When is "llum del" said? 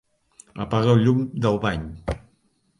1.07-1.61